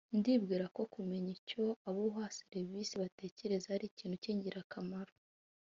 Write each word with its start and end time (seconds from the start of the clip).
ndibwira 0.17 0.65
ko 0.75 0.81
kumenya 0.93 1.31
icyo 1.39 1.63
abo 1.87 2.01
uha 2.09 2.25
serivisi 2.39 2.93
batekereza 3.01 3.67
ari 3.75 3.85
ikintu 3.91 4.15
cy’ingirakamaro 4.23 5.13